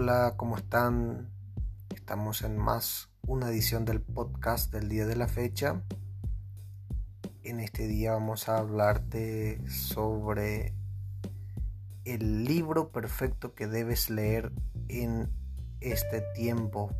[0.00, 1.28] Hola, ¿cómo están?
[1.92, 5.82] Estamos en más una edición del podcast del día de la fecha.
[7.42, 10.72] En este día vamos a hablarte sobre
[12.04, 14.52] el libro perfecto que debes leer
[14.86, 15.32] en
[15.80, 16.94] este tiempo.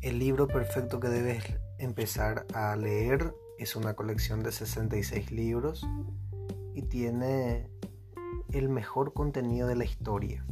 [0.00, 1.42] El libro perfecto que debes
[1.78, 5.86] empezar a leer es una colección de 66 libros
[6.74, 7.68] y tiene
[8.52, 10.46] el mejor contenido de la historia.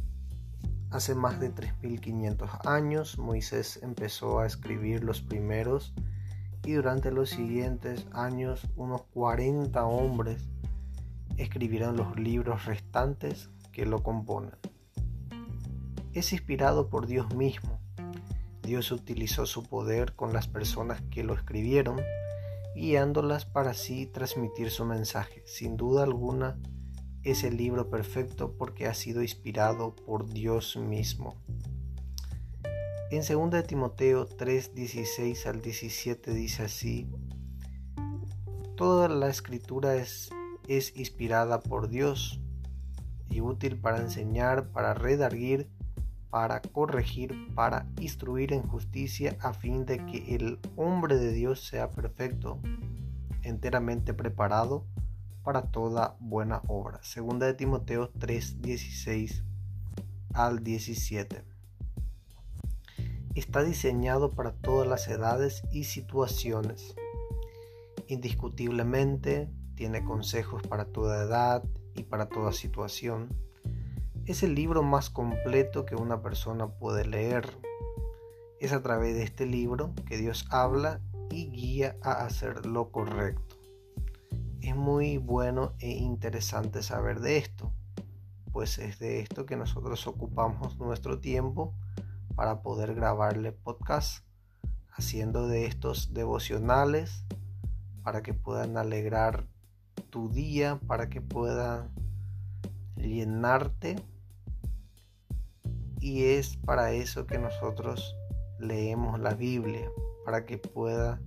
[0.91, 5.95] Hace más de 3.500 años Moisés empezó a escribir los primeros
[6.65, 10.47] y durante los siguientes años unos 40 hombres
[11.39, 14.53] escribieron los libros restantes que lo componen.
[16.13, 17.81] Es inspirado por Dios mismo.
[18.63, 21.99] Dios utilizó su poder con las personas que lo escribieron
[22.79, 25.43] guiándolas para así transmitir su mensaje.
[25.47, 26.59] Sin duda alguna,
[27.25, 31.35] es el libro perfecto porque ha sido inspirado por Dios mismo.
[33.11, 37.11] En 2 Timoteo 3, 16 al 17 dice así,
[38.77, 40.31] Toda la escritura es,
[40.69, 42.41] es inspirada por Dios
[43.29, 45.69] y útil para enseñar, para redarguir,
[46.31, 51.91] para corregir, para instruir en justicia, a fin de que el hombre de Dios sea
[51.91, 52.61] perfecto,
[53.43, 54.85] enteramente preparado
[55.43, 57.03] para toda buena obra.
[57.03, 59.45] Segunda de Timoteo 3, 16
[60.35, 61.45] al 17.
[63.35, 66.95] Está diseñado para todas las edades y situaciones.
[68.09, 71.65] Indiscutiblemente tiene consejos para toda edad
[71.95, 73.29] y para toda situación
[74.29, 77.49] es el libro más completo que una persona puede leer.
[78.61, 83.57] Es a través de este libro que Dios habla y guía a hacer lo correcto.
[84.61, 87.73] Es muy bueno e interesante saber de esto,
[88.53, 91.73] pues es de esto que nosotros ocupamos nuestro tiempo
[92.35, 94.27] para poder grabarle podcast,
[94.91, 97.25] haciendo de estos devocionales
[98.03, 99.47] para que puedan alegrar
[100.11, 101.91] tu día, para que puedan
[102.95, 103.97] llenarte
[106.01, 108.17] y es para eso que nosotros
[108.59, 109.91] leemos la Biblia,
[110.25, 111.21] para que pueda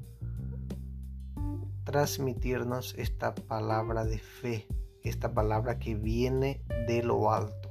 [1.83, 4.67] transmitirnos esta palabra de fe,
[5.03, 7.69] esta palabra que viene de lo alto.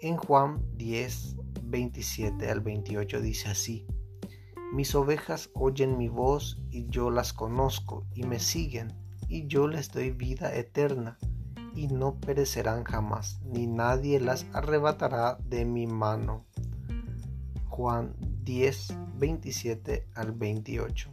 [0.00, 3.86] En Juan 10, 27 al 28 dice así,
[4.72, 8.92] mis ovejas oyen mi voz y yo las conozco y me siguen
[9.28, 11.18] y yo les doy vida eterna
[11.74, 16.44] y no perecerán jamás, ni nadie las arrebatará de mi mano.
[17.68, 18.14] Juan
[18.44, 21.10] 10, 27 al 28.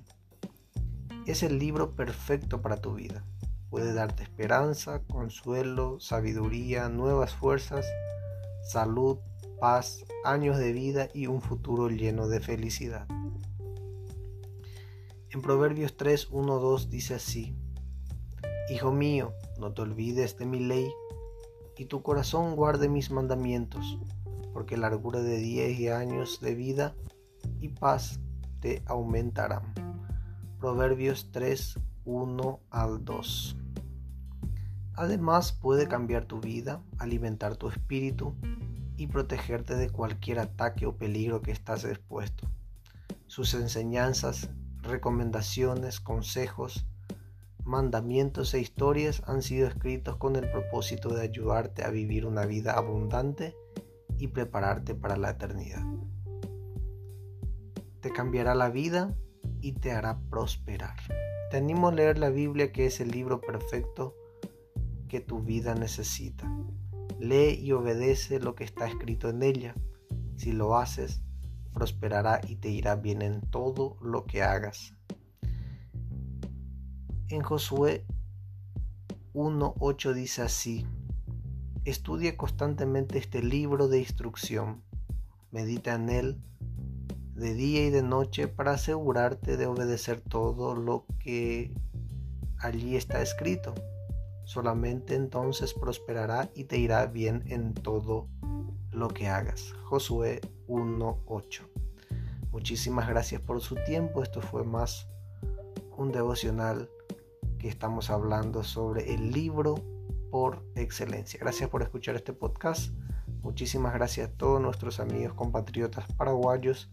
[1.25, 3.23] Es el libro perfecto para tu vida.
[3.69, 7.85] Puede darte esperanza, consuelo, sabiduría, nuevas fuerzas,
[8.63, 9.17] salud,
[9.59, 13.07] paz, años de vida y un futuro lleno de felicidad.
[15.29, 17.55] En Proverbios 3, 1, 2 dice así,
[18.69, 20.89] Hijo mío, no te olvides de mi ley,
[21.77, 23.97] y tu corazón guarde mis mandamientos,
[24.53, 26.95] porque largura de días y años de vida
[27.59, 28.19] y paz
[28.59, 29.73] te aumentarán.
[30.59, 33.57] Proverbios 3, 1 al 2.
[34.93, 38.33] Además puede cambiar tu vida, alimentar tu espíritu
[38.97, 42.49] y protegerte de cualquier ataque o peligro que estás expuesto.
[43.27, 44.49] Sus enseñanzas,
[44.81, 46.87] recomendaciones, consejos,
[47.67, 52.71] mandamientos e historias han sido escritos con el propósito de ayudarte a vivir una vida
[52.73, 53.55] abundante
[54.17, 55.85] y prepararte para la eternidad.
[57.99, 59.17] Te cambiará la vida
[59.59, 60.95] y te hará prosperar.
[61.51, 64.15] Te animo a leer la Biblia que es el libro perfecto
[65.09, 66.49] que tu vida necesita.
[67.19, 69.75] Lee y obedece lo que está escrito en ella.
[70.37, 71.21] Si lo haces,
[71.73, 74.96] prosperará y te irá bien en todo lo que hagas.
[77.29, 78.05] En Josué
[79.33, 80.87] 1.8 dice así,
[81.83, 84.81] estudia constantemente este libro de instrucción,
[85.51, 86.41] medita en él
[87.35, 91.73] de día y de noche para asegurarte de obedecer todo lo que
[92.59, 93.75] allí está escrito.
[94.45, 98.29] Solamente entonces prosperará y te irá bien en todo
[98.91, 99.73] lo que hagas.
[99.83, 100.39] Josué
[100.69, 101.67] 1.8.
[102.53, 104.23] Muchísimas gracias por su tiempo.
[104.23, 105.09] Esto fue más
[105.97, 106.89] un devocional
[107.57, 109.75] que estamos hablando sobre el libro
[110.31, 111.39] por excelencia.
[111.39, 112.91] Gracias por escuchar este podcast.
[113.41, 116.89] Muchísimas gracias a todos nuestros amigos compatriotas paraguayos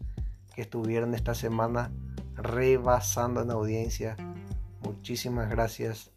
[0.53, 1.91] que estuvieron esta semana
[2.35, 4.15] rebasando en audiencia.
[4.83, 6.11] Muchísimas gracias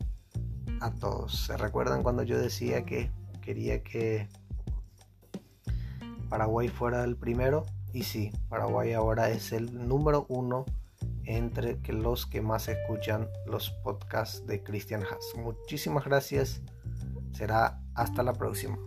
[0.80, 1.46] a todos.
[1.46, 3.10] ¿Se recuerdan cuando yo decía que
[3.40, 4.28] quería que
[6.28, 7.66] Paraguay fuera el primero?
[7.92, 10.66] Y sí, Paraguay ahora es el número uno
[11.28, 15.34] entre los que más escuchan los podcasts de Christian Haas.
[15.36, 16.62] Muchísimas gracias.
[17.32, 18.78] Será hasta la próxima.